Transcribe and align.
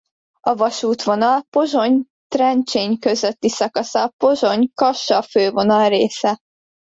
A 0.39 0.55
vasútvonal 0.55 1.41
Pozsony-Trencsény 1.49 2.99
közötti 2.99 3.49
szakasza 3.49 4.03
a 4.03 4.11
Pozsony-Kassa 4.17 5.21
fővonal 5.21 5.89
része. 5.89 6.39